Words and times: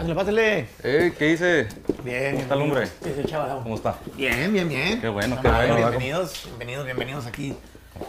Pásale, 0.00 0.14
pásale. 0.14 0.68
Eh, 0.82 1.12
¿qué 1.18 1.24
dice? 1.26 1.68
Bien. 2.02 2.30
¿Cómo 2.30 2.42
está 2.42 2.54
el 2.54 2.62
hombre? 2.62 2.88
¿Qué 3.02 3.08
dice 3.10 3.20
el 3.20 3.26
chaval? 3.26 3.60
¿Cómo 3.62 3.74
está? 3.74 3.96
Bien, 4.16 4.50
bien, 4.50 4.66
bien. 4.66 4.98
Qué 4.98 5.10
bueno, 5.10 5.36
No, 5.36 5.42
qué 5.42 5.48
bueno. 5.48 5.76
Bienvenidos, 5.76 6.44
bienvenidos, 6.46 6.84
bienvenidos 6.86 7.26
aquí. 7.26 7.54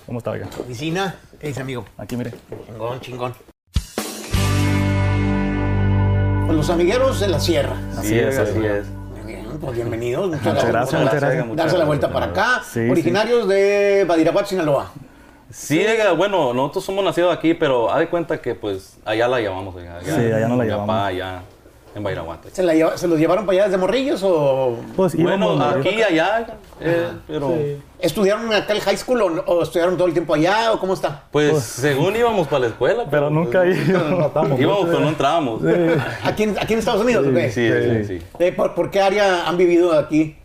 ¿Cómo 0.06 0.20
está, 0.20 0.32
oiga? 0.32 0.48
Oficina. 0.58 1.16
¿Qué 1.38 1.48
dice, 1.48 1.60
amigo? 1.60 1.84
Aquí, 1.98 2.16
mire. 2.16 2.32
Chingón, 2.66 3.02
chingón. 3.02 3.34
Pues 6.46 6.56
los 6.58 6.70
amigueros 6.70 7.20
de 7.20 7.28
la 7.28 7.42
sierra. 7.42 7.76
Así 7.98 8.18
es, 8.18 8.38
así 8.38 8.66
es. 8.66 8.88
Muy 8.88 9.26
bien, 9.26 9.46
pues 9.60 9.76
bienvenidos. 9.76 10.30
Muchas, 10.30 10.46
Muchas 10.46 10.66
gracias, 10.70 11.02
muchas 11.02 11.20
gracias. 11.20 11.46
muchas 11.46 11.58
Darse 11.58 11.78
la 11.78 11.84
gracias. 11.84 11.88
vuelta 11.88 12.14
para 12.14 12.26
acá. 12.28 12.64
Sí, 12.72 12.90
Originarios 12.90 13.50
de 13.50 14.06
Badiraguato, 14.08 14.48
Sinaloa. 14.48 14.94
Sí, 15.50 15.86
oiga, 15.86 16.14
bueno, 16.14 16.54
nosotros 16.54 16.86
somos 16.86 17.04
nacidos 17.04 17.36
aquí, 17.38 17.54
pero 17.54 17.92
haz 17.92 18.00
de 18.00 18.08
cuenta 18.08 18.42
que 18.42 18.56
pues 18.56 18.98
allá 19.04 19.28
la 19.28 19.42
llamamos, 19.42 19.76
oiga. 19.76 20.00
Sí, 20.02 20.10
allá 20.10 20.48
no 20.48 20.56
la 20.56 20.64
mi 20.64 20.70
llamamos. 20.70 20.88
Papá 20.88 21.08
allá 21.08 21.42
en 21.94 22.04
Bairaguate. 22.04 22.50
¿Se, 22.52 22.64
la 22.64 22.74
lleva- 22.74 22.98
¿Se 22.98 23.08
los 23.08 23.20
llevaron 23.20 23.46
para 23.46 23.58
allá 23.58 23.66
desde 23.66 23.78
morrillos 23.78 24.22
o 24.24 24.78
Pues 24.96 25.16
Bueno, 25.16 25.54
íbamos 25.56 25.76
aquí 25.76 25.90
y 25.90 26.02
allá, 26.02 26.48
eh, 26.80 27.08
pero 27.28 27.50
Sí. 27.50 27.78
estudiaron 28.00 28.54
acá 28.54 28.74
el 28.74 28.82
high 28.82 28.98
school 28.98 29.22
o, 29.22 29.26
o 29.46 29.64
estudiaron 29.64 29.98
todo 29.98 30.08
el 30.08 30.14
tiempo 30.14 30.34
allá 30.34 30.72
o 30.72 30.80
cómo 30.80 30.94
está? 30.94 31.24
pues 31.32 31.52
Pues- 31.52 31.64
según 31.64 32.16
íbamos 32.16 32.48
para 32.48 32.60
la 32.62 32.68
escuela. 32.68 33.06
Pero 33.12 33.30
nunca 33.30 33.62
pues, 33.64 33.78
íbamos. 33.90 34.60
Íbamos, 34.60 34.86
pero 34.86 35.00
no 35.02 35.10
entrábamos. 35.10 35.62
¿Aquí 36.24 36.44
en, 36.44 36.58
aquí 36.60 36.74
en 36.74 36.80
Estados 36.80 37.02
Unidos? 37.02 37.28
o 37.28 37.34
qué? 37.34 37.52
Sí, 37.52 37.70
sí, 38.08 38.20
sí. 38.40 38.52
¿por, 38.52 38.74
por 38.74 38.90
qué 38.90 39.02
área 39.02 39.48
han 39.48 39.58
vivido 39.58 39.92
aquí? 39.98 40.38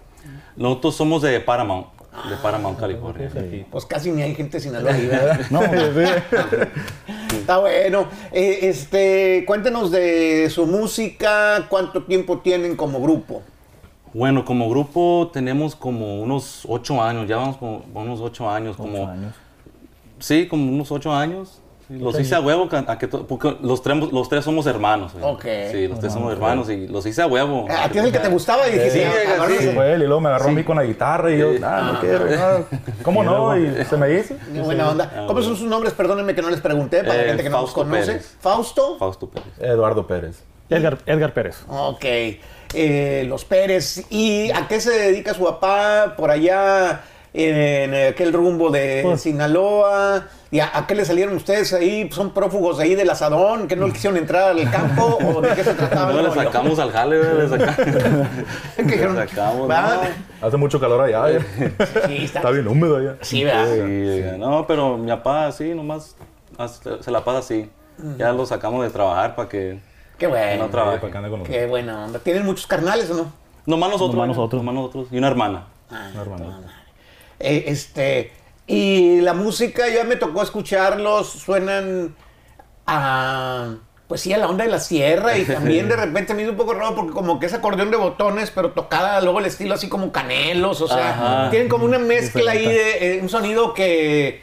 Nosotros 0.56 0.96
somos 0.96 1.20
de 1.22 1.38
Paramount, 1.38 1.86
de 2.28 2.36
Paramount, 2.42 2.78
California. 2.78 3.30
Pues 3.70 3.84
casi 3.86 4.10
ni 4.10 4.22
hay 4.22 4.34
gente 4.34 4.56
de 4.58 4.60
Sinaloa 4.62 4.92
ahí, 4.92 5.06
¿verdad? 5.10 5.40
No, 5.50 5.60
sí. 5.62 7.36
Está 7.36 7.58
bueno. 7.58 8.06
Eh, 8.32 8.60
este, 8.62 9.44
cuéntenos 9.46 9.90
de 9.90 10.48
su 10.50 10.66
música, 10.66 11.66
cuánto 11.68 12.04
tiempo 12.04 12.38
tienen 12.38 12.76
como 12.76 13.00
grupo. 13.00 13.42
Bueno, 14.14 14.44
como 14.44 14.70
grupo 14.70 15.30
tenemos 15.32 15.76
como 15.76 16.22
unos 16.22 16.62
ocho 16.68 17.02
años, 17.02 17.28
ya 17.28 17.36
vamos 17.36 17.58
como 17.58 17.84
unos 17.94 18.20
ocho 18.20 18.48
años, 18.48 18.76
como 18.76 19.02
Ocho 19.02 19.10
años. 19.10 19.34
sí, 20.18 20.46
como 20.46 20.72
unos 20.72 20.90
ocho 20.90 21.12
años. 21.12 21.60
Sí, 21.88 21.98
Los 21.98 22.18
hice 22.18 22.34
a 22.34 22.40
huevo, 22.40 22.68
a 22.72 22.98
que 22.98 23.06
porque 23.06 23.56
los 23.62 23.80
tres, 23.80 23.96
los 24.12 24.28
tres 24.28 24.44
somos 24.44 24.66
hermanos. 24.66 25.12
oiga. 25.14 25.26
Ok. 25.28 25.44
Sí, 25.70 25.86
los 25.86 26.00
tres 26.00 26.12
somos 26.12 26.32
hermanos 26.32 26.68
y 26.68 26.88
los 26.88 27.06
hice 27.06 27.22
a 27.22 27.28
huevo. 27.28 27.66
¿A 27.70 27.88
ti 27.88 27.98
es 27.98 28.04
el 28.04 28.10
que 28.12 28.18
te 28.18 28.28
gustaba? 28.28 28.66
Y 28.68 28.72
dijiste, 28.72 28.90
Sí, 28.98 29.04
"Ah, 29.04 29.12
oiga, 29.22 29.36
cabrón, 29.36 29.56
sí. 29.60 29.68
Fue 29.72 29.92
él 29.92 30.02
y 30.02 30.06
luego 30.06 30.20
me 30.20 30.28
agarró 30.30 30.48
a 30.48 30.52
mí 30.52 30.64
con 30.64 30.76
la 30.76 30.82
guitarra 30.84 31.30
y 31.30 31.38
yo, 31.38 31.52
Sí. 31.52 31.60
ah, 31.62 31.90
no 31.94 32.00
quiero, 32.00 32.26
no. 32.26 32.64
¿Cómo 33.04 33.22
no? 33.22 33.56
Y 33.56 33.84
se 33.84 33.96
me 33.96 34.12
hizo. 34.14 34.34
Qué 34.52 34.60
buena 34.62 34.90
onda. 34.90 35.24
¿Cómo 35.28 35.40
son 35.42 35.56
sus 35.56 35.68
nombres? 35.68 35.92
Perdónenme 35.94 36.34
que 36.34 36.42
no 36.42 36.50
les 36.50 36.60
pregunté 36.60 37.04
para 37.04 37.14
la 37.14 37.22
Eh, 37.22 37.26
gente 37.28 37.42
que 37.44 37.50
no 37.50 37.60
los 37.62 37.72
conoce. 37.72 38.06
Pérez. 38.06 38.36
Fausto. 38.40 38.96
Fausto 38.98 39.28
Pérez. 39.28 39.48
Eduardo 39.60 40.06
Pérez. 40.08 40.42
Edgar. 40.68 40.94
Edgar, 40.94 40.98
Edgar 41.06 41.32
Pérez. 41.34 41.56
Ok. 41.68 42.04
Eh, 42.74 43.24
los 43.28 43.44
Pérez. 43.44 44.04
¿Y 44.10 44.50
a 44.50 44.66
qué 44.66 44.80
se 44.80 44.90
dedica 44.90 45.34
su 45.34 45.44
papá 45.44 46.14
por 46.16 46.30
allá 46.32 47.02
en 47.44 48.12
aquel 48.12 48.32
rumbo 48.32 48.70
de 48.70 49.00
Pues- 49.04 49.22
Sinaloa? 49.22 50.24
¿Y 50.50 50.60
a, 50.60 50.70
a 50.72 50.86
qué 50.86 50.94
le 50.94 51.04
salieron 51.04 51.34
ustedes 51.34 51.72
ahí? 51.72 52.08
¿Son 52.12 52.32
prófugos 52.32 52.78
ahí 52.78 52.94
del 52.94 53.10
asadón? 53.10 53.66
¿Que 53.66 53.74
no 53.76 53.92
quisieron 53.92 54.16
entrar 54.16 54.50
al 54.50 54.70
campo? 54.70 55.18
¿O 55.34 55.40
de 55.40 55.48
qué 55.54 55.64
se 55.64 55.74
trataba? 55.74 56.12
No, 56.12 56.22
le 56.22 56.32
sacamos 56.32 56.78
al 56.78 56.92
jale, 56.92 57.18
le 57.34 57.48
sacamos. 57.48 57.76
¿Qué 58.76 58.82
dijeron? 58.84 59.16
Le 59.18 59.28
sacamos, 59.28 59.68
¿Va? 59.68 60.00
Hace 60.40 60.56
mucho 60.56 60.78
calor 60.80 61.00
allá. 61.02 61.30
eh. 61.30 61.40
Sí, 62.06 62.24
está, 62.24 62.38
Está 62.38 62.50
bien 62.52 62.68
húmedo 62.68 62.96
allá. 62.98 63.16
Sí, 63.22 63.42
¿verdad? 63.44 63.66
Sí, 63.74 63.80
oiga, 63.80 64.36
no, 64.38 64.66
pero 64.66 64.96
mi 64.96 65.08
papá 65.08 65.50
sí, 65.52 65.74
nomás 65.74 66.16
se 67.00 67.10
la 67.10 67.24
pasa 67.24 67.38
así. 67.38 67.68
Ya 68.16 68.32
lo 68.32 68.46
sacamos 68.46 68.84
de 68.84 68.90
trabajar 68.90 69.34
para 69.34 69.48
que 69.48 69.80
Qué 70.16 70.26
bueno. 70.28 70.64
no 70.64 70.70
trabaje. 70.70 70.98
para 70.98 71.10
que 71.12 71.18
ande 71.18 71.30
con 71.30 71.40
los- 71.40 71.48
Qué 71.48 71.66
buena 71.66 72.04
onda. 72.04 72.18
¿Tienen 72.20 72.44
muchos 72.46 72.66
carnales 72.66 73.10
o 73.10 73.14
no? 73.14 73.32
Nomás 73.66 73.90
nosotros. 73.90 74.14
Nomás 74.14 74.28
oiga, 74.28 74.36
nosotros. 74.36 74.62
Nomás 74.62 74.74
nosotros. 74.76 75.08
Y 75.10 75.18
una 75.18 75.26
hermana. 75.28 75.64
Ah, 75.90 76.08
Una 76.12 76.22
hermanita. 76.22 76.58
Eh, 77.40 77.64
este, 77.68 78.32
y 78.66 79.20
la 79.20 79.34
música, 79.34 79.88
ya 79.88 80.04
me 80.04 80.16
tocó 80.16 80.42
escucharlos, 80.42 81.28
suenan 81.28 82.14
a, 82.86 83.74
pues 84.08 84.20
sí, 84.20 84.32
a 84.32 84.38
la 84.38 84.48
onda 84.48 84.64
de 84.64 84.70
la 84.70 84.80
sierra 84.80 85.36
y 85.36 85.44
también 85.44 85.88
de 85.88 85.96
repente 85.96 86.34
me 86.34 86.42
hizo 86.42 86.52
un 86.52 86.56
poco 86.56 86.74
raro 86.74 86.94
porque 86.94 87.12
como 87.12 87.38
que 87.38 87.46
es 87.46 87.54
acordeón 87.54 87.90
de 87.90 87.96
botones, 87.96 88.50
pero 88.54 88.72
tocada 88.72 89.20
luego 89.20 89.40
el 89.40 89.46
estilo 89.46 89.74
así 89.74 89.88
como 89.88 90.12
canelos, 90.12 90.80
o 90.80 90.88
sea, 90.88 91.10
Ajá. 91.10 91.50
tienen 91.50 91.68
como 91.68 91.84
una 91.84 91.98
mezcla 91.98 92.52
ahí 92.52 92.66
de 92.66 93.16
eh, 93.16 93.20
un 93.22 93.28
sonido 93.28 93.74
que, 93.74 94.42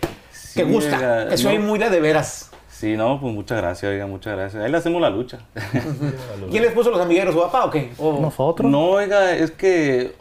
que 0.54 0.64
gusta, 0.64 0.98
oiga, 0.98 1.28
que 1.30 1.38
soy 1.38 1.58
no. 1.58 1.66
muy 1.66 1.80
de 1.80 1.90
de 1.90 2.00
veras. 2.00 2.50
Sí, 2.70 2.98
no, 2.98 3.18
pues 3.22 3.34
muchas 3.34 3.60
gracias, 3.60 3.90
oiga, 3.90 4.08
muchas 4.08 4.36
gracias. 4.36 4.62
Ahí 4.62 4.70
le 4.70 4.76
hacemos 4.78 5.02
la 5.02 5.10
lucha. 5.10 5.40
¿Quién 6.52 6.64
les 6.64 6.74
puso 6.74 6.92
los 6.92 7.00
amigueros, 7.00 7.34
su 7.34 7.40
papá 7.40 7.64
o 7.66 7.70
qué? 7.72 7.94
O- 7.98 8.20
Nosotros. 8.20 8.70
No, 8.70 8.90
oiga, 8.90 9.32
es 9.34 9.52
que 9.52 10.14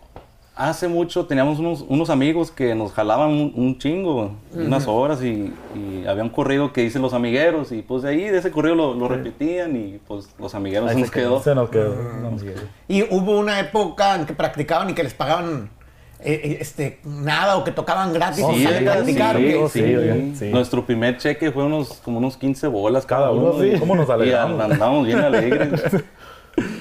hace 0.54 0.86
mucho 0.88 1.24
teníamos 1.26 1.58
unos, 1.58 1.84
unos 1.88 2.10
amigos 2.10 2.50
que 2.50 2.74
nos 2.74 2.92
jalaban 2.92 3.30
un, 3.30 3.52
un 3.56 3.78
chingo, 3.78 4.32
unas 4.54 4.86
horas 4.86 5.22
y, 5.22 5.52
y 5.74 6.04
había 6.06 6.22
un 6.22 6.28
corrido 6.28 6.72
que 6.72 6.82
dicen 6.82 7.00
los 7.02 7.14
amigueros 7.14 7.72
y 7.72 7.82
pues 7.82 8.02
de 8.02 8.10
ahí, 8.10 8.24
de 8.24 8.38
ese 8.38 8.50
corrido 8.50 8.74
lo, 8.74 8.94
lo 8.94 9.08
repetían 9.08 9.74
y 9.76 9.98
pues 10.06 10.28
los 10.38 10.54
amigueros 10.54 10.90
Ahí 10.90 10.96
nos 10.98 11.08
se 11.08 11.14
quedó. 11.14 11.42
Se 11.42 11.54
nos 11.54 11.70
quedó. 11.70 11.94
No 12.20 12.30
nos 12.32 12.42
quedó. 12.42 12.60
Y 12.88 13.02
hubo 13.04 13.38
una 13.38 13.60
época 13.60 14.14
en 14.16 14.26
que 14.26 14.34
practicaban 14.34 14.90
y 14.90 14.94
que 14.94 15.02
les 15.02 15.14
pagaban 15.14 15.70
eh, 16.24 16.40
eh, 16.44 16.58
este, 16.60 17.00
nada 17.04 17.56
o 17.56 17.64
que 17.64 17.72
tocaban 17.72 18.12
gratis. 18.12 18.44
Oh, 18.46 18.52
y 18.52 18.58
sí, 18.58 18.64
salen 18.64 18.88
a 18.88 18.92
sí, 18.92 18.96
practicar, 19.14 19.36
sí, 19.38 19.54
sí. 19.72 20.34
sí. 20.38 20.50
Nuestro 20.50 20.84
primer 20.86 21.16
cheque 21.18 21.50
fue 21.50 21.64
unos, 21.64 21.94
como 22.04 22.18
unos 22.18 22.36
15 22.36 22.68
bolas 22.68 23.06
cada, 23.06 23.22
Cada 23.28 23.32
uno, 23.32 23.64
y- 23.64 23.72
sí. 23.72 23.78
¿Cómo 23.80 23.96
nos 23.96 24.08
Y 24.08 24.12
alegramos? 24.12 24.60
andamos 24.60 25.06
bien 25.06 25.18
alegres. 25.24 25.82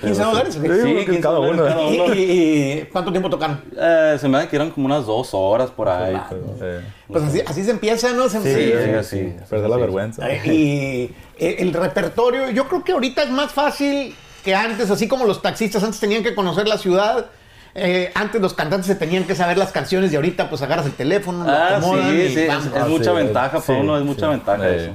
15 0.01 0.23
dólares. 0.23 0.53
Sí, 0.55 0.59
Sí, 0.61 0.67
porque 0.67 1.05
15 1.05 1.21
cada 1.21 1.39
uno. 1.39 1.63
cada 1.63 1.81
¿Y, 1.83 1.99
uno. 1.99 2.13
y- 2.13 2.19
y 2.21 2.87
cuánto 2.91 3.11
tiempo 3.11 3.29
tocaron? 3.29 3.61
Eh, 3.77 4.17
se 4.19 4.27
me 4.27 4.37
da 4.37 4.49
que 4.49 4.55
eran 4.55 4.71
como 4.71 4.85
unas 4.87 5.05
dos 5.05 5.29
horas 5.33 5.69
por 5.71 5.87
ahí. 5.89 6.15
Eh, 6.61 6.81
Pues 7.07 7.23
así, 7.23 7.41
así 7.45 7.63
se 7.63 7.71
empieza, 7.71 8.11
¿no? 8.13 8.27
Se- 8.29 8.41
Sí, 8.41 9.03
sí, 9.03 9.17
sí. 9.17 9.35
Perder 9.49 9.69
la 9.69 9.77
vergüenza. 9.77 10.29
Eh, 10.29 10.41
y 10.45 11.43
eh, 11.43 11.55
el 11.59 11.73
repertorio, 11.73 12.49
yo 12.49 12.67
creo 12.67 12.83
que 12.83 12.91
ahorita 12.93 13.23
es 13.23 13.29
más 13.29 13.51
fácil 13.51 14.15
que 14.43 14.55
antes, 14.55 14.89
así 14.89 15.07
como 15.07 15.25
los 15.25 15.41
taxistas 15.41 15.83
antes 15.83 15.99
tenían 15.99 16.23
que 16.23 16.33
conocer 16.35 16.67
la 16.67 16.77
ciudad. 16.77 17.27
eh, 17.73 18.11
antes 18.15 18.41
los 18.41 18.53
cantantes 18.53 18.85
se 18.87 18.95
tenían 18.95 19.23
que 19.23 19.33
saber 19.33 19.57
las 19.57 19.71
canciones 19.71 20.11
y 20.11 20.17
ahorita 20.17 20.49
pues 20.49 20.61
agarras 20.61 20.85
el 20.87 20.91
teléfono, 20.91 21.45
lo 21.45 21.49
Ah, 21.51 21.77
acomodan 21.77 22.09
sí, 22.11 22.17
y 22.17 22.29
sí, 22.33 22.39
es, 22.41 22.87
mucha 22.89 23.11
sí, 23.11 23.15
ventaja 23.15 23.57
sí, 23.61 23.67
para 23.67 23.79
uno, 23.79 23.97
es 23.97 24.03
mucha 24.03 24.25
sí. 24.25 24.29
ventaja 24.31 24.69
Eh, 24.69 24.75
eso. 24.83 24.91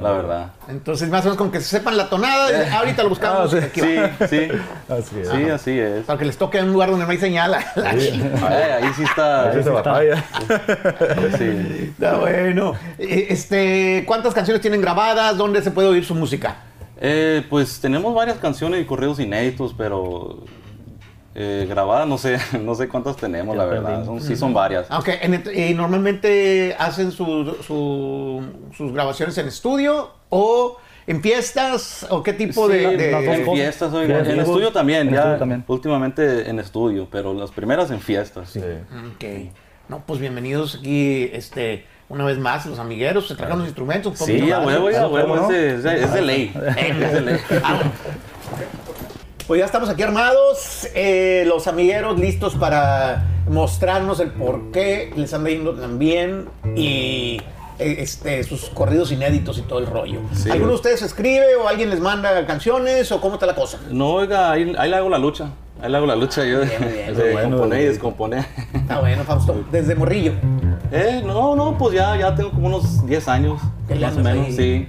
La 0.00 0.12
verdad. 0.12 0.52
Entonces 0.68 1.08
más 1.10 1.20
o 1.20 1.24
menos 1.24 1.36
con 1.36 1.50
que 1.50 1.60
sepan 1.60 1.96
la 1.96 2.08
tonada, 2.08 2.50
y 2.50 2.72
ahorita 2.72 3.02
lo 3.02 3.10
buscamos. 3.10 3.52
Ah, 3.54 3.58
sí. 3.58 3.64
aquí 3.66 3.80
Sí, 3.80 4.26
sí. 4.28 4.48
Así 4.88 5.20
es. 5.20 5.28
Sí, 5.28 5.50
así 5.50 5.78
es. 5.78 6.04
Para 6.04 6.18
que 6.18 6.24
les 6.24 6.36
toque 6.38 6.58
en 6.58 6.66
un 6.66 6.72
lugar 6.72 6.90
donde 6.90 7.04
no 7.04 7.10
hay 7.10 7.18
señal. 7.18 7.54
Eh, 7.54 7.82
ahí 8.82 8.90
sí 8.96 9.02
está. 9.02 9.50
Ahí 9.50 9.58
ahí 9.58 9.68
batalla. 9.68 10.24
sí. 11.38 11.90
Está 11.92 12.16
bueno. 12.16 12.74
Eh, 12.98 13.26
Este, 13.30 14.04
¿Cuántas 14.06 14.34
canciones 14.34 14.60
tienen 14.60 14.80
grabadas? 14.80 15.36
¿Dónde 15.36 15.62
se 15.62 15.70
puede 15.70 15.88
oír 15.88 16.04
su 16.04 16.14
música? 16.14 16.56
Eh, 17.00 17.44
pues 17.50 17.80
tenemos 17.80 18.14
varias 18.14 18.38
canciones 18.38 18.80
y 18.80 18.84
correos 18.84 19.18
inéditos, 19.18 19.74
pero 19.76 20.44
eh, 21.34 21.66
grabadas 21.68 22.06
no 22.06 22.18
sé, 22.18 22.38
no 22.60 22.74
sé 22.74 22.88
cuántas 22.88 23.16
tenemos, 23.16 23.56
la 23.56 23.64
verdad. 23.64 24.04
Son- 24.04 24.20
sí 24.20 24.36
son 24.36 24.52
varias. 24.52 24.86
Aunque 24.90 25.18
y 25.54 25.74
normalmente 25.74 26.74
hacen 26.78 27.10
su- 27.12 27.56
su- 27.66 28.42
sus 28.76 28.92
grabaciones 28.92 29.36
en 29.38 29.48
estudio 29.48 30.10
o 30.28 30.76
en 31.06 31.20
fiestas 31.22 32.06
o 32.10 32.22
qué 32.22 32.32
tipo 32.32 32.66
Sí, 32.68 32.74
de, 32.74 32.96
de- 32.96 33.10
las 33.12 33.24
dos 33.24 33.34
en 33.36 33.52
fiestas, 33.52 33.92
oiga, 33.92 34.24
Sí, 34.24 34.30
en 34.30 34.40
estudio 34.40 34.72
también, 34.72 35.08
En 35.08 35.14
ya, 35.14 35.20
estudio 35.20 35.38
también. 35.38 35.64
últimamente 35.66 36.48
en 36.48 36.58
estudio, 36.60 37.08
pero 37.10 37.34
las 37.34 37.50
primeras 37.50 37.90
en 37.90 38.00
fiestas. 38.00 38.50
Sí. 38.50 38.60
Ok. 38.60 39.50
No, 39.88 40.04
pues 40.06 40.20
bienvenidos 40.20 40.76
aquí, 40.76 41.28
este, 41.32 41.86
una 42.08 42.24
vez 42.24 42.38
más, 42.38 42.64
los 42.66 42.78
amigueros, 42.78 43.26
se 43.26 43.34
trajeron 43.34 43.58
los 43.58 43.68
instrumentos. 43.68 44.16
Sí, 44.18 44.50
a 44.52 44.60
huevo, 44.60 44.88
a 44.88 45.08
huevo, 45.08 45.50
es 45.50 45.82
de, 45.82 46.02
es 46.04 46.22
ley. 46.22 46.52
Es 46.78 47.12
de 47.12 47.20
ley. 47.20 47.38
Pues 49.46 49.58
ya 49.58 49.66
estamos 49.66 49.88
aquí 49.88 50.02
armados, 50.02 50.88
eh, 50.94 51.44
los 51.46 51.66
amigueros 51.66 52.18
listos 52.18 52.54
para 52.54 53.24
mostrarnos 53.48 54.20
el 54.20 54.30
por 54.30 54.70
qué 54.70 55.12
les 55.16 55.34
anda 55.34 55.50
yendo 55.50 55.74
tan 55.74 55.98
bien 55.98 56.48
y 56.76 57.40
eh, 57.78 57.96
este, 57.98 58.44
sus 58.44 58.66
corridos 58.70 59.10
inéditos 59.12 59.58
y 59.58 59.62
todo 59.62 59.80
el 59.80 59.86
rollo. 59.86 60.20
Sí. 60.32 60.50
¿Alguno 60.50 60.70
de 60.70 60.74
ustedes 60.76 61.02
escribe 61.02 61.56
o 61.56 61.68
alguien 61.68 61.90
les 61.90 62.00
manda 62.00 62.46
canciones 62.46 63.10
o 63.12 63.20
cómo 63.20 63.34
está 63.34 63.46
la 63.46 63.54
cosa? 63.54 63.78
No, 63.90 64.10
oiga, 64.14 64.50
ahí, 64.52 64.74
ahí 64.78 64.88
le 64.88 64.96
hago 64.96 65.08
la 65.10 65.18
lucha. 65.18 65.50
Ahí 65.82 65.90
le 65.90 65.96
hago 65.96 66.06
la 66.06 66.14
lucha 66.16 66.44
yo 66.44 66.60
Bien, 66.60 66.70
bien. 66.80 67.14
de 67.16 67.32
Bueno, 67.32 67.50
componer 67.56 67.80
y 67.80 67.82
de- 67.84 67.88
descomponer. 67.90 68.44
Está 68.72 69.00
bueno, 69.00 69.24
Fausto, 69.24 69.64
desde 69.72 69.94
morrillo. 69.96 70.32
Eh, 70.92 71.20
no, 71.26 71.56
no, 71.56 71.76
pues 71.76 71.94
ya, 71.94 72.16
ya 72.16 72.34
tengo 72.34 72.50
como 72.52 72.68
unos 72.68 73.04
10 73.06 73.28
años. 73.28 73.60
¿Qué 73.88 73.96
le 73.96 74.06
Más 74.06 74.16
o 74.16 74.20
menos, 74.20 74.46
ahí? 74.46 74.52
sí. 74.52 74.88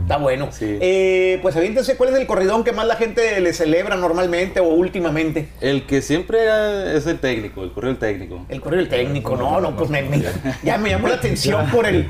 Está 0.00 0.16
bueno. 0.16 0.48
Sí. 0.50 0.78
Eh, 0.80 1.38
pues 1.42 1.54
aviéntense, 1.56 1.96
¿cuál 1.96 2.10
es 2.10 2.16
el 2.16 2.26
corridón 2.26 2.64
que 2.64 2.72
más 2.72 2.86
la 2.86 2.96
gente 2.96 3.40
le 3.40 3.52
celebra 3.52 3.96
normalmente 3.96 4.60
o 4.60 4.64
últimamente? 4.68 5.48
El 5.60 5.84
que 5.86 6.00
siempre 6.02 6.42
era- 6.42 6.92
es 6.94 7.06
el 7.06 7.18
técnico, 7.18 7.62
el 7.62 7.72
correo 7.72 7.90
del 7.90 7.98
técnico. 7.98 8.44
El 8.48 8.60
correo 8.60 8.78
del 8.80 8.88
técnico, 8.88 9.36
no, 9.36 9.60
no, 9.60 9.76
pues 9.76 9.90
me, 9.90 10.02
me- 10.02 10.22
ya 10.62 10.78
me 10.78 10.90
llamó 10.90 11.08
la 11.08 11.14
atención 11.16 11.66
por 11.70 11.86
el, 11.86 12.04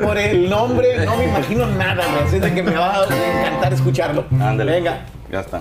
por, 0.00 0.18
el 0.18 0.48
nombre, 0.50 1.04
no 1.04 1.16
me 1.16 1.24
imagino 1.24 1.66
nada, 1.66 2.04
así 2.24 2.38
de 2.38 2.52
que 2.54 2.62
me 2.62 2.74
va 2.74 3.02
a 3.02 3.04
encantar 3.04 3.72
escucharlo. 3.72 4.24
Ándale. 4.40 4.72
Venga. 4.72 5.06
Ya 5.30 5.40
está. 5.40 5.60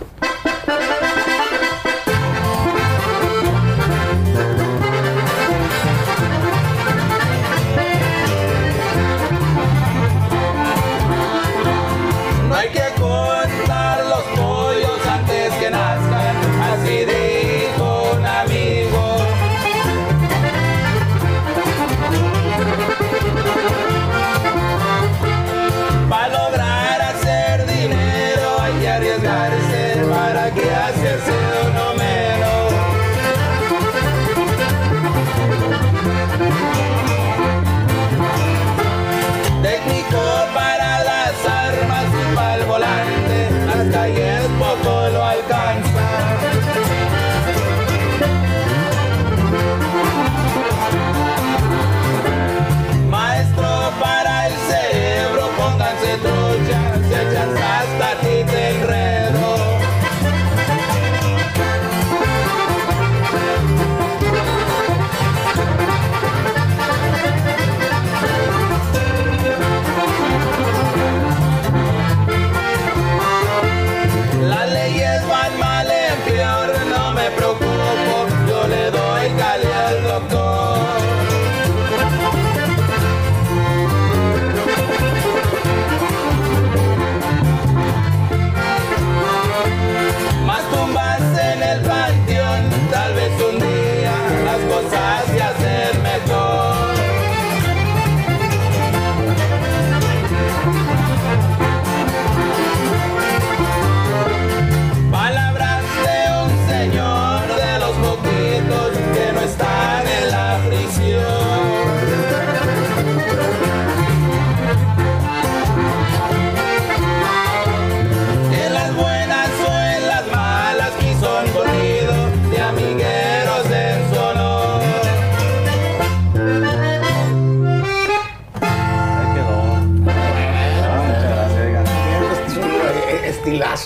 Que 30.51 30.69
hacerse 30.69 31.52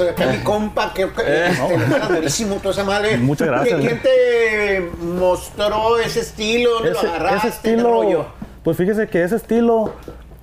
Acá 0.02 0.26
mi 0.28 0.38
compa, 0.40 0.94
que, 0.94 1.10
que 1.10 1.22
Eh, 1.26 1.48
este, 1.50 1.76
está 1.76 2.08
durísimo 2.08 2.56
toda 2.56 2.72
esa 2.72 2.84
madre. 2.84 3.18
Muchas 3.18 3.48
gracias. 3.48 3.80
¿Quién 3.80 4.02
te 4.02 4.90
mostró 5.04 5.98
ese 6.00 6.20
estilo? 6.22 6.70
¿Dónde 6.76 6.92
lo 6.92 6.98
Ese, 6.98 7.08
agarraste? 7.08 7.48
ese 7.50 7.60
¿Qué 7.62 7.70
estilo, 7.72 7.90
rollo? 7.92 8.26
pues 8.64 8.78
fíjese 8.78 9.08
que 9.08 9.24
ese 9.24 9.36
estilo, 9.36 9.94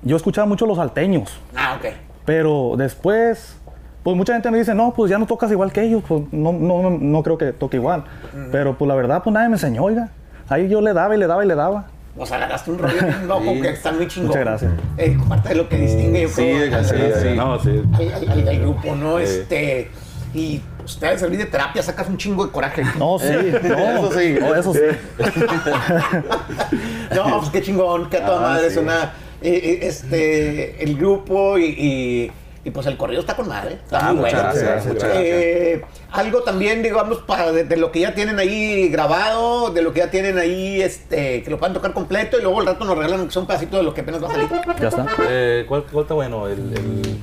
yo 0.03 0.17
escuchaba 0.17 0.47
mucho 0.47 0.67
los 0.67 0.77
salteños, 0.79 1.31
Ah, 1.55 1.77
ok. 1.79 1.87
pero 2.25 2.75
después, 2.77 3.57
pues 4.03 4.17
mucha 4.17 4.33
gente 4.33 4.51
me 4.51 4.59
dice, 4.59 4.75
no, 4.75 4.93
pues 4.95 5.11
ya 5.11 5.19
no 5.19 5.27
tocas 5.27 5.51
igual 5.51 5.73
que 5.73 5.83
ellos, 5.83 6.03
pues 6.07 6.23
no, 6.33 6.53
no, 6.53 6.83
no, 6.83 6.91
no 6.91 7.23
creo 7.23 7.37
que 7.39 7.53
toque 7.53 7.77
igual. 7.77 8.05
Pero 8.53 8.77
pues 8.79 8.89
la 8.89 8.95
verdad, 8.95 9.23
pues 9.23 9.33
nadie 9.35 9.49
me 9.49 9.55
enseñó, 9.57 9.85
oiga. 9.85 10.09
Ahí 10.49 10.69
yo 10.69 10.81
le 10.83 10.93
daba 10.93 11.15
y 11.15 11.19
le 11.19 11.27
daba 11.27 11.45
y 11.45 11.49
le 11.49 11.55
daba. 11.55 11.87
Nos 12.17 12.31
agarraste 12.31 12.71
un 12.71 12.79
rollo 12.79 12.95
bien 13.03 13.27
loco 13.27 13.53
Sí. 13.55 13.61
que 13.61 13.71
está 13.71 13.91
muy 13.93 14.07
chingón. 14.07 14.29
Muchas 14.29 14.45
gracias. 14.45 14.73
Eh, 14.99 15.17
parte 15.29 15.49
de 15.49 15.55
lo 15.57 15.69
que 15.69 15.77
distingue, 15.79 16.23
yo 16.23 16.29
Sí, 16.29 16.35
creo, 16.35 16.77
al- 16.77 16.85
sí, 16.85 16.95
al- 16.95 17.23
sí. 17.23 17.29
No, 17.37 17.59
sí. 17.61 17.83
al, 18.15 18.29
al- 18.31 18.49
al 18.49 18.61
grupo, 18.61 18.95
¿no? 18.95 19.19
Sí. 19.19 19.25
Este. 19.25 19.91
Y 20.33 20.61
pues, 20.79 20.97
te 20.99 21.07
ha 21.07 21.11
de 21.11 21.19
servir 21.19 21.39
de 21.39 21.47
terapia, 21.47 21.83
sacas 21.83 22.09
un 22.09 22.17
chingo 22.17 22.45
de 22.47 22.53
coraje. 22.53 22.83
No, 22.99 23.19
sí, 23.19 23.27
no. 23.63 23.79
Eso 24.09 24.13
sí. 24.19 24.37
No, 24.41 24.55
eso 24.55 24.75
sí. 24.75 24.81
No, 27.15 27.39
pues 27.41 27.51
qué 27.51 27.63
chingón, 27.63 28.09
que 28.11 28.17
a 28.19 28.27
toda 28.27 28.39
Ah, 28.39 28.43
madre 28.55 28.67
sí. 28.71 28.73
es 28.73 28.77
una. 28.83 29.13
eh, 29.43 29.61
eh, 29.63 29.79
este. 29.83 30.83
El 30.85 30.97
grupo 30.97 31.59
y. 31.59 31.65
y- 31.65 32.33
y, 32.65 32.71
pues 32.71 32.87
el 32.87 32.97
corrido 32.97 33.21
está 33.21 33.37
con 33.37 33.49
madre. 33.49 33.75
Está 33.85 34.09
Ah, 34.09 34.13
muy 34.13 34.25
muchas 34.25 34.43
bueno. 34.55 34.59
gracias, 34.65 34.87
muchas 34.87 35.11
Eh, 35.15 35.85
algo 36.13 36.43
también, 36.43 36.83
digamos, 36.83 37.19
para 37.19 37.53
de, 37.53 37.65
de 37.65 37.77
lo 37.77 37.93
que 37.93 38.01
ya 38.01 38.15
tienen 38.15 38.39
ahí 38.39 38.89
grabado, 38.89 39.71
de 39.71 39.83
lo 39.83 39.93
que 39.93 40.01
ya 40.01 40.11
tienen 40.11 40.39
ahí, 40.39 40.81
este, 40.83 41.43
que 41.43 41.51
lo 41.51 41.59
puedan 41.59 41.75
tocar 41.75 41.93
completo 41.93 42.39
y 42.39 42.43
luego 42.43 42.61
al 42.61 42.67
rato 42.67 42.85
nos 42.85 42.97
regalan 42.97 43.27
que 43.27 43.33
son 43.33 43.43
un 43.43 43.47
pedacito 43.49 43.77
de 43.77 43.83
lo 43.83 43.93
que 43.95 44.01
apenas 44.01 44.23
va 44.23 44.29
a 44.29 44.33
salir. 44.33 44.49
Ya 44.81 44.89
está. 44.89 45.07
Eh, 45.29 45.65
¿cuál, 45.69 45.85
cuál 45.91 46.05
está 46.05 46.15
bueno? 46.15 46.47
¿El, 46.49 46.73
el 46.73 47.21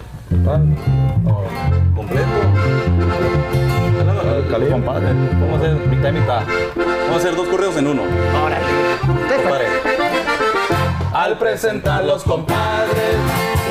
completo? 1.95 2.27
Cali, 4.49 4.69
compadre. 4.69 5.07
Vamos 5.39 5.53
a 5.53 5.57
hacer 5.57 5.75
mitad 5.87 6.09
y 6.09 6.11
mitad. 6.13 6.41
Vamos 6.75 7.13
a 7.13 7.15
hacer 7.17 7.35
dos 7.35 7.47
correos 7.47 7.77
en 7.77 7.87
uno. 7.87 8.01
Órale. 8.45 8.65
Compadre. 9.43 9.65
Presentar 11.39 12.03
los 12.03 12.23
compadres, 12.23 13.15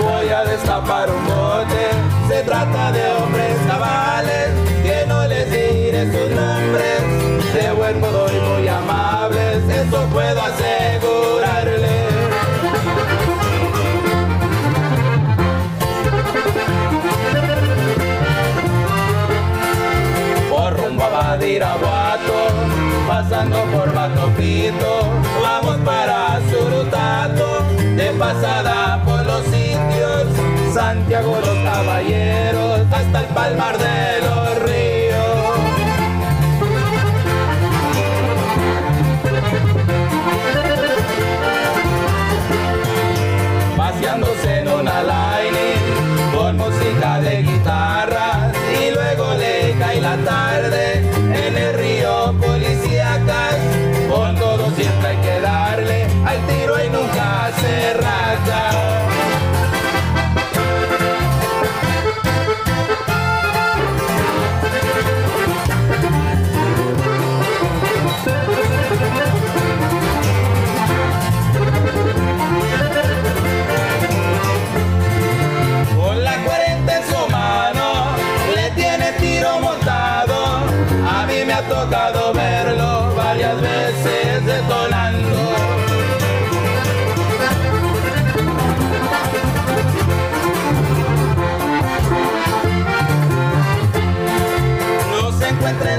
voy 0.02 0.28
a 0.28 0.44
destapar 0.44 1.08
un 1.10 1.24
bote. 1.26 1.88
Se 2.28 2.42
trata 2.42 2.90
de 2.90 3.12
hombres 3.12 3.56
cabales, 3.68 4.48
que 4.82 5.04
no 5.06 5.26
les 5.26 5.50
diré 5.50 6.04
sus 6.06 6.30
nombres. 6.34 7.54
De 7.54 7.72
buen 7.72 8.00
modo 8.00 8.26
y 8.32 8.40
muy 8.40 8.66
amables, 8.66 9.62
eso 9.68 10.04
puedo 10.12 10.40
asegurarle. 10.40 12.00
por 20.50 20.76
rumbo 20.76 21.04
a 21.04 21.08
Badiraguato, 21.08 22.48
pasando 23.06 23.58
por 23.64 23.94
Batopito, 23.94 25.08
pasada 28.32 29.02
por 29.04 29.26
los 29.26 29.44
sitios, 29.46 30.26
Santiago 30.72 31.36
los 31.40 31.58
Caballeros, 31.64 32.80
hasta 32.92 33.20
el 33.20 33.26
Palmar 33.26 33.76
de 33.76 34.19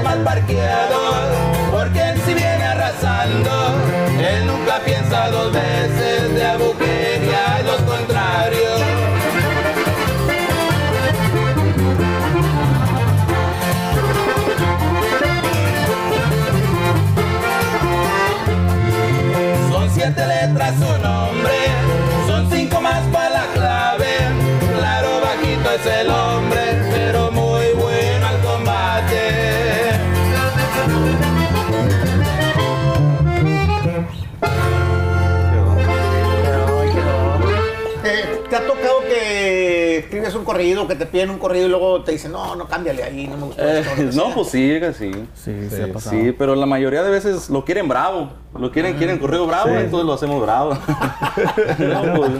mal 0.02 0.24
parqueados, 0.24 1.24
porque 1.70 2.00
él 2.00 2.20
si 2.24 2.34
viene 2.34 2.64
arrasando, 2.64 3.50
él 4.18 4.46
nunca 4.46 4.80
piensa 4.84 5.28
dos 5.30 5.52
veces 5.52 6.01
escribes 40.32 40.34
un 40.36 40.44
corrido, 40.44 40.88
que 40.88 40.94
te 40.94 41.06
piden 41.06 41.30
un 41.30 41.38
corrido 41.38 41.66
y 41.66 41.68
luego 41.70 42.02
te 42.02 42.12
dicen, 42.12 42.32
no, 42.32 42.56
no, 42.56 42.66
cámbiale 42.66 43.02
ahí, 43.02 43.26
no 43.28 43.36
me 43.36 43.44
gustó 43.46 43.62
Eh, 43.62 43.80
esto, 43.80 44.02
no, 44.02 44.12
sea"? 44.26 44.34
pues 44.34 44.48
sí, 44.48 44.80
sí. 44.98 45.10
Sí, 45.34 45.68
sí, 45.70 45.82
ha 45.82 45.92
pasado. 45.92 46.16
Sí, 46.16 46.32
pero 46.32 46.54
la 46.54 46.66
mayoría 46.66 47.02
de 47.02 47.10
veces 47.10 47.50
lo 47.50 47.64
quieren 47.64 47.88
bravo. 47.88 48.30
Lo 48.58 48.70
quieren, 48.70 48.96
quieren 48.96 49.18
corrido 49.18 49.46
bravo, 49.46 49.68
Sí. 49.70 49.74
entonces 49.76 50.06
lo 50.06 50.12
hacemos 50.14 50.40
bravo. 50.42 50.74
no, 51.78 52.14
pues, 52.14 52.30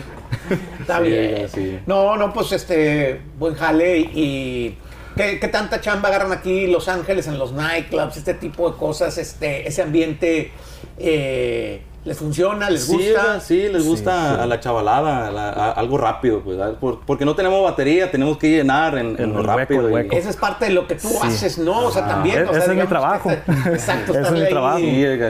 Está 0.81 0.99
Sí, 0.99 1.05
bien. 1.05 1.49
sí. 1.49 1.79
No, 1.87 2.17
no, 2.17 2.33
pues 2.33 2.53
este, 2.53 3.21
buen 3.39 3.55
jale 3.55 3.99
y... 3.99 4.11
y 4.15 4.79
¿qué, 5.17 5.39
qué 5.39 5.49
tanta 5.49 5.81
chamba 5.81 6.09
agarran 6.09 6.33
aquí 6.33 6.67
Los 6.67 6.89
Ángeles 6.89 7.27
en 7.27 7.39
los 7.39 7.53
nightclubs, 7.53 8.17
este 8.17 8.35
tipo 8.35 8.71
de 8.71 8.77
cosas, 8.77 9.19
este, 9.19 9.69
ese 9.69 9.83
ambiente 9.83 10.51
eh, 10.99 11.83
les 12.05 12.19
funciona, 12.19 12.69
les 12.69 12.85
sí, 12.85 12.93
gusta? 12.97 13.39
sí, 13.41 13.69
les 13.69 13.87
gusta 13.87 14.31
Sí, 14.31 14.35
sí. 14.37 14.41
a 14.43 14.47
la 14.47 14.59
chavalada, 14.59 15.29
a 15.29 15.31
la- 15.31 15.51
a- 15.51 15.71
algo 15.73 15.99
rápido, 15.99 16.41
pues, 16.41 16.59
porque 17.07 17.25
no 17.25 17.37
tenemos 17.37 17.63
batería, 17.63 18.11
tenemos 18.11 18.39
que 18.39 18.49
llenar 18.51 18.99
en, 18.99 19.15
en 19.21 19.33
lo 19.33 19.39
hueco, 19.41 19.57
rápido. 19.57 20.01
y-. 20.01 20.09
Esa 20.11 20.31
es 20.31 20.37
parte 20.37 20.65
de 20.65 20.73
lo 20.73 20.89
que 20.89 20.97
tú 20.97 21.09
haces, 21.23 21.59
¿no? 21.59 21.87
O 21.87 21.91
sea, 21.93 22.09
también. 22.09 22.41
e- 22.41 22.43
o 22.43 22.49
sea, 22.53 22.63
ese 22.63 22.73
es 22.73 22.77
mi 22.79 22.87
trabajo. 22.89 23.31
está- 23.31 23.71
Exacto, 23.73 24.13
Ese 24.19 24.23
es 24.23 24.31
mi 24.33 24.41
ahí 24.41 24.49
trabajo. 24.51 24.79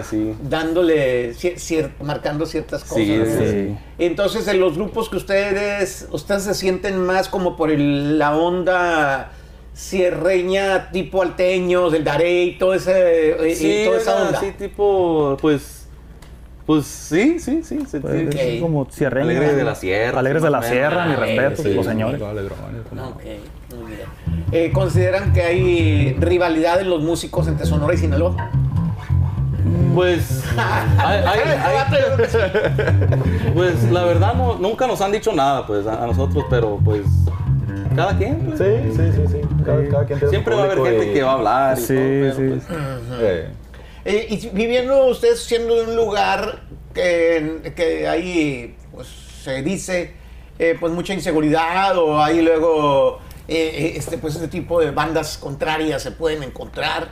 Sí. 0.09 0.35
dándole, 0.43 1.35
cier- 1.35 1.57
cier- 1.57 1.91
marcando 2.03 2.47
ciertas 2.47 2.83
cosas. 2.85 2.97
Sí, 3.05 3.17
¿no? 3.19 3.25
sí. 3.27 3.77
Entonces, 3.99 4.49
en 4.49 4.59
los 4.59 4.75
grupos 4.77 5.11
que 5.11 5.17
ustedes, 5.19 6.09
ustedes 6.11 6.45
se 6.45 6.55
sienten 6.55 6.97
más 6.99 7.29
como 7.29 7.55
por 7.57 7.71
el- 7.71 8.19
la 8.19 8.35
onda 8.35 9.31
sierreña, 9.75 10.91
tipo 10.91 11.23
alteño, 11.23 11.91
del 11.91 12.05
Darey, 12.05 12.57
todo 12.59 12.75
ese, 12.75 13.51
eh, 13.51 13.55
Sí, 13.55 13.83
toda 13.87 13.99
esa 13.99 14.23
onda. 14.23 14.41
sí, 14.41 14.53
tipo, 14.59 15.37
pues, 15.41 15.82
pues 16.67 16.87
sí, 16.87 17.39
sí, 17.39 17.63
sí. 17.63 17.81
sí, 17.89 17.99
Pues, 18.01 18.33
sí. 18.33 18.39
es 18.39 18.61
como 18.61 18.87
sierreño. 18.91 19.27
Alegres 19.31 19.57
de 19.57 19.65
la 19.65 19.75
Sierra, 19.75 20.19
Alegres 20.21 20.43
de 20.43 20.51
la. 20.51 20.63
Sierra, 20.63 21.07
mi 21.07 21.15
Ah, 21.15 21.17
respeto, 21.17 21.63
sí. 21.63 21.75
los 21.75 21.87
señores. 21.87 22.21
Ok, 22.23 23.23
muy 23.79 23.93
bien. 23.93 24.45
Eh, 24.53 24.71
¿Consideran 24.73 25.33
que 25.33 25.43
hay 25.43 26.17
rivalidad 26.21 26.81
en 26.81 26.91
los 26.91 27.03
músicos 27.03 27.49
entre 27.49 27.67
Sonora 27.67 27.95
y 27.95 27.99
Sinaloa? 27.99 28.51
Pues, 29.95 30.45
hay- 30.99 31.25
hay- 31.25 31.41
hay- 31.49 33.53
pues 33.55 33.91
la 33.91 34.05
verdad 34.05 34.35
no, 34.35 34.59
nunca 34.59 34.87
nos 34.87 35.01
han 35.01 35.13
dicho 35.13 35.33
nada, 35.33 35.67
pues, 35.67 35.87
a, 35.87 36.03
a 36.03 36.07
nosotros, 36.07 36.45
pero 36.51 36.79
pues, 36.85 37.03
cada 37.95 38.17
quien, 38.17 38.39
pues. 38.41 38.59
Sí, 38.59 38.93
sí, 38.97 39.11
sí, 39.15 39.23
sí. 39.33 39.41
Cada, 39.65 39.85
cada 39.89 40.05
quien 40.07 40.19
tiene 40.19 40.21
su 40.21 40.29
Siempre 40.31 40.55
va 40.55 40.63
a 40.63 40.65
haber 40.65 40.79
gente 40.83 41.11
y- 41.11 41.15
que 41.15 41.23
va 41.23 41.31
a 41.31 41.35
hablar 41.35 41.79
y 41.79 41.81
Sí, 41.81 41.95
todo, 41.95 42.05
pero, 42.05 42.35
sí. 42.35 42.61
pues, 42.69 43.21
Eh, 43.21 43.49
Eh, 44.05 44.27
y 44.31 44.49
viviendo 44.49 45.07
ustedes 45.07 45.43
siendo 45.45 45.77
de 45.77 45.83
un 45.85 45.97
lugar 45.97 46.63
que, 46.93 47.73
que 47.77 48.09
ahí 48.09 48.75
pues, 48.93 49.07
se 49.45 49.63
dice 49.63 50.13
eh, 50.59 50.77
pues 50.79 50.93
mucha 50.93 51.15
inseguridad 51.15 51.97
o 51.97 52.23
hay 52.23 52.43
luego 52.43 53.21
eh, 53.49 53.55
eh, 53.75 53.93
este 53.97 54.19
pues 54.19 54.35
este 54.35 54.49
tipo 54.49 54.81
de 54.81 54.91
bandas 54.91 55.39
contrarias 55.39 56.03
se 56.03 56.11
pueden 56.13 56.43
encontrar. 56.43 57.09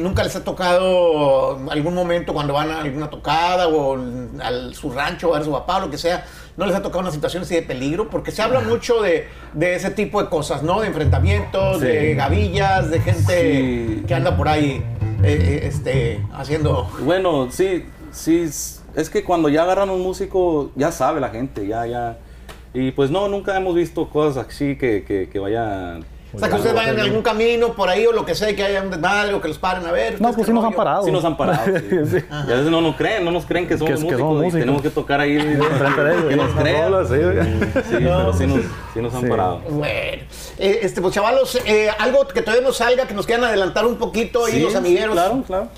¿Nunca 0.00 0.22
les 0.22 0.34
ha 0.36 0.44
tocado 0.44 1.58
algún 1.68 1.92
momento 1.94 2.32
cuando 2.32 2.54
van 2.54 2.70
a 2.70 2.80
alguna 2.82 3.10
tocada 3.10 3.66
o 3.68 3.96
a 4.40 4.72
su 4.72 4.90
rancho 4.92 5.34
a 5.34 5.42
su 5.42 5.50
papá 5.50 5.78
o 5.78 5.80
lo 5.80 5.90
que 5.90 5.98
sea? 5.98 6.24
¿No 6.56 6.66
les 6.66 6.74
ha 6.76 6.80
tocado 6.82 7.00
una 7.00 7.10
situación 7.10 7.42
así 7.42 7.56
de 7.56 7.62
peligro? 7.62 8.08
Porque 8.08 8.30
se 8.30 8.40
habla 8.42 8.60
mucho 8.60 9.02
de, 9.02 9.26
de 9.52 9.74
ese 9.74 9.90
tipo 9.90 10.22
de 10.22 10.28
cosas, 10.30 10.62
¿no? 10.62 10.80
De 10.80 10.86
enfrentamientos, 10.86 11.80
Sí. 11.80 11.86
de 11.86 12.14
gavillas, 12.14 12.90
de 12.90 13.00
gente 13.00 13.96
Sí. 13.98 14.04
que 14.06 14.14
anda 14.14 14.36
por 14.36 14.48
ahí 14.48 14.82
eh, 15.22 15.32
eh, 15.32 15.60
este, 15.64 16.26
haciendo... 16.32 16.90
Bueno, 17.04 17.48
sí, 17.50 17.84
sí, 18.10 18.42
es 18.42 19.10
que 19.10 19.24
cuando 19.24 19.48
ya 19.48 19.62
agarran 19.62 19.90
un 19.90 20.02
músico, 20.02 20.70
ya 20.76 20.92
sabe 20.92 21.20
la 21.20 21.30
gente, 21.30 21.66
ya, 21.66 21.86
ya. 21.86 22.18
Y 22.74 22.90
pues 22.92 23.10
no, 23.10 23.28
nunca 23.28 23.56
hemos 23.56 23.74
visto 23.74 24.08
cosas 24.08 24.46
así 24.46 24.76
que, 24.76 25.28
que 25.30 25.38
vayan. 25.38 26.04
O 26.34 26.38
sea, 26.38 26.48
que 26.48 26.54
ustedes 26.54 26.74
vayan 26.74 26.94
en 26.94 27.00
algún 27.02 27.20
camino 27.22 27.74
por 27.74 27.88
ahí 27.90 28.06
o 28.06 28.12
lo 28.12 28.24
que 28.24 28.34
sea, 28.34 28.56
que 28.56 28.64
haya 28.64 28.80
un 28.82 28.90
desmadre 28.90 29.34
o 29.34 29.40
que 29.42 29.48
los 29.48 29.58
paren 29.58 29.86
a 29.86 29.92
ver. 29.92 30.20
No, 30.20 30.30
¿ustedes 30.30 30.34
pues 30.36 30.46
sí 30.46 30.52
nos 30.54 30.64
han 30.64 30.72
parado. 30.72 31.04
Sí 31.04 31.12
nos 31.12 31.24
han 31.24 31.36
parado. 31.36 31.64
sí. 31.66 31.72
Sí. 32.12 32.16
Y 32.30 32.32
a 32.52 32.54
veces 32.56 32.70
no 32.70 32.80
nos 32.80 32.96
creen, 32.96 33.24
no 33.24 33.30
nos 33.30 33.44
creen 33.44 33.68
que 33.68 33.76
somos, 33.76 33.90
Que- 33.90 33.96
que 33.96 34.02
músicos, 34.04 34.18
somos 34.20 34.34
y 34.34 34.44
músicos. 34.44 34.60
tenemos 34.60 34.82
que 34.82 34.90
tocar 34.90 35.20
ahí 35.20 35.36
Enfrente 35.36 36.02
de 36.04 36.12
ellos, 36.14 36.24
que 36.28 36.36
nos 36.36 36.50
crean. 36.54 36.92
rola, 36.92 37.08
sí. 37.08 37.14
Sí, 37.14 37.96
pero 37.98 38.32
sí 38.32 38.46
nos, 38.46 38.60
sí 38.94 39.00
nos 39.02 39.14
han 39.14 39.20
Sí. 39.22 39.26
parado. 39.28 39.58
Bueno, 39.68 40.22
eh, 40.58 40.78
este, 40.82 41.00
pues 41.02 41.14
chavalos, 41.14 41.56
eh, 41.66 41.90
algo 41.98 42.26
que 42.28 42.40
todavía 42.42 42.66
no 42.66 42.72
salga, 42.72 43.06
que 43.06 43.14
nos 43.14 43.26
quieran 43.26 43.44
adelantar 43.44 43.84
un 43.86 43.96
poquito 43.96 44.44
ahí 44.46 44.52
Sí, 44.54 44.60
los 44.60 44.72
sí, 44.72 44.78
amigueros. 44.78 45.12
claro, 45.14 45.42
claro. 45.46 45.68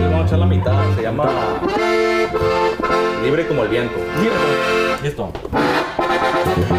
Le 0.00 0.08
vamos 0.08 0.22
a 0.22 0.26
echar 0.26 0.38
la 0.38 0.46
mitad, 0.46 0.74
se 0.96 1.02
llama 1.02 1.28
Libre 3.22 3.46
como 3.46 3.62
el 3.62 3.68
viento. 3.68 3.94
Listo. 5.02 5.30
Yo 6.24 6.74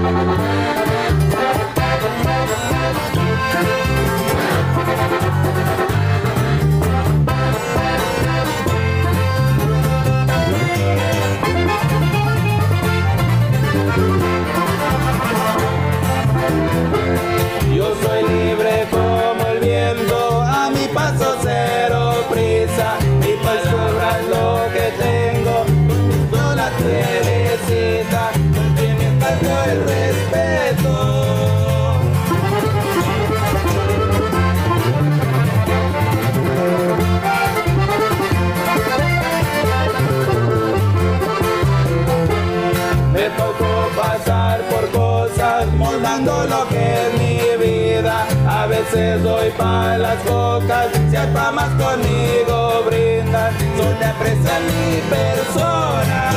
pa' 49.57 49.97
las 49.97 50.17
cocas, 50.23 50.87
si 51.09 51.15
hay 51.15 51.29
más 51.31 51.69
conmigo 51.81 52.83
brindan, 52.85 53.53
solo 53.77 54.05
aprecian 54.05 54.61
mi 54.67 55.01
persona. 55.09 56.31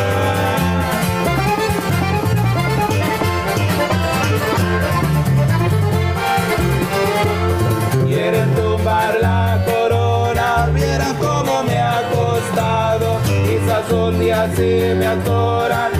Quieren 8.06 8.54
tumbar 8.54 9.18
la 9.20 9.64
corona, 9.66 10.68
vieran 10.74 11.14
cómo 11.16 11.62
me 11.62 11.78
ha 11.78 12.02
costado. 12.12 13.18
Quizás 13.46 13.90
un 13.92 14.18
día 14.18 14.48
si 14.54 14.94
me 14.98 15.06
atoran, 15.06 15.92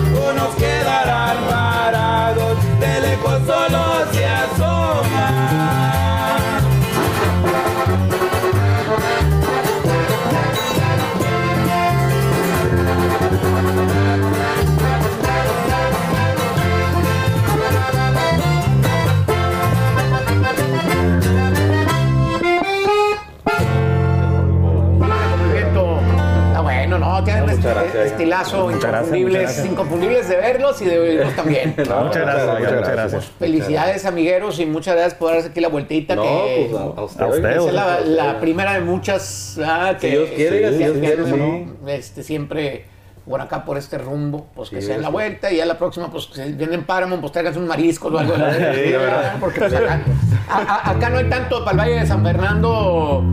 Inconfundibles, 28.23 29.65
inconfundibles 29.65 30.29
de 30.29 30.35
verlos 30.35 30.81
y 30.81 30.85
de 30.85 30.99
oírlos 30.99 31.35
también. 31.35 31.75
No, 31.89 32.03
muchas 32.05 32.21
gracias, 32.21 32.59
muchas 32.59 32.89
gracias. 32.91 33.25
Felicidades, 33.39 34.05
amigueros, 34.05 34.59
y 34.59 34.65
muchas 34.65 34.95
gracias 34.95 35.15
por 35.15 35.31
darse 35.33 35.49
aquí 35.49 35.59
la 35.61 35.69
vueltita. 35.69 36.15
No, 36.15 36.23
que 36.23 36.67
pues 36.71 36.81
a, 36.81 36.85
a 36.85 37.03
usted. 37.03 37.21
A 37.23 37.27
usted, 37.27 37.43
oiga. 37.43 37.51
esa 37.51 37.99
es 37.99 38.07
la, 38.07 38.39
primera 38.39 38.73
de 38.73 38.81
muchas 38.81 39.59
ah, 39.63 39.95
que, 39.99 40.07
Si 40.09 40.15
Dios 40.15 40.29
quiere, 40.35 40.61
que- 40.61 40.71
si 40.71 40.77
Dios 40.77 40.93
que 40.93 40.99
quiere. 40.99 41.23
¿no? 41.37 41.87
este, 41.89 42.23
siempre 42.23 42.85
por 43.27 43.41
acá, 43.41 43.63
por 43.63 43.77
este 43.77 43.99
rumbo, 43.99 44.47
pues 44.55 44.71
que 44.71 44.81
Sí, 44.81 44.87
se 44.87 44.93
den 44.93 45.03
la 45.03 45.09
vuelta 45.09 45.51
y 45.51 45.57
ya 45.57 45.65
la 45.67 45.77
próxima, 45.77 46.09
pues 46.09 46.29
si 46.33 46.51
vienen 46.53 46.83
Paramount, 46.83 47.21
pues 47.21 47.31
tráiganse 47.31 47.59
un 47.59 47.67
marisco 47.67 48.07
o 48.07 48.17
algo. 48.17 48.33
Sí, 48.33 48.41
la 48.91 48.97
verdad. 48.97 49.35
Porque 49.39 49.59
pues, 49.59 49.73
acá, 49.73 50.01
a- 50.49 50.57
a- 50.57 50.91
acá 50.91 51.09
no 51.11 51.17
hay 51.19 51.29
tanto, 51.29 51.59
para 51.63 51.71
el 51.71 51.77
Valle 51.77 51.99
de 52.01 52.07
San 52.07 52.23
Fernando, 52.23 53.23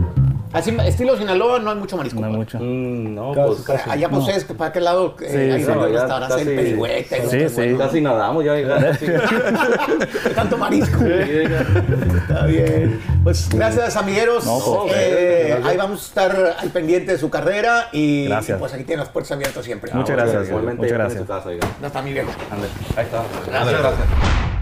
así 0.53 0.75
estilo 0.85 1.17
Sinaloa, 1.17 1.59
no 1.59 1.71
hay 1.71 1.77
mucho 1.77 1.97
marisco. 1.97 2.19
No 2.19 2.27
hay 2.27 2.33
compadre. 2.33 2.59
mucho. 2.59 2.65
Mm, 2.65 3.15
no, 3.15 3.31
Casi, 3.33 3.47
pues 3.47 3.61
casi. 3.61 3.89
Allá 3.89 4.09
pues 4.09 4.27
es 4.29 4.43
que 4.45 4.53
para 4.53 4.69
aquel 4.69 4.83
lado 4.85 5.15
eh, 5.21 5.27
Sí, 5.29 5.37
hay 5.37 5.61
sí. 5.61 5.67
varios 5.67 5.75
No, 5.77 5.87
ya 5.89 5.99
restaurantes, 6.01 6.47
el 6.47 6.55
los 6.55 6.65
Sí, 7.31 7.49
sí. 7.49 7.55
bueno, 7.55 7.77
casi 7.77 8.01
nadamos 8.01 8.45
ya. 8.45 8.67
casi. 8.67 9.05
tanto 10.35 10.57
marisco. 10.57 11.03
Está 11.05 12.45
bien. 12.45 13.01
Pues 13.23 13.49
gracias, 13.49 13.95
amigueros. 13.97 14.45
No, 14.45 14.59
pues, 14.83 14.93
Eh, 14.95 15.45
gracias. 15.49 15.67
ahí 15.67 15.77
vamos 15.77 16.01
a 16.01 16.05
estar 16.07 16.55
al 16.59 16.69
pendiente 16.69 17.11
de 17.13 17.17
su 17.17 17.29
carrera 17.29 17.89
y, 17.91 18.25
Gracias. 18.27 18.57
y, 18.57 18.59
pues 18.59 18.73
aquí 18.73 18.83
tienen 18.83 18.99
las 19.01 19.09
puertas 19.09 19.31
abiertas 19.33 19.63
siempre. 19.65 19.91
Muchas 19.93 20.11
Ah, 20.11 20.21
gracias, 20.23 20.47
Igualmente, 20.49 20.81
muchas 20.83 20.97
gracias. 20.97 21.25
casa. 21.27 21.49
No 21.81 21.87
está 21.87 22.01
mi 22.01 22.13
viejo. 22.13 22.29
Ande. 22.51 22.67
Ahí 22.95 23.05
está. 23.05 23.23
Gracias. 23.47 23.79
Gracias. 23.79 24.56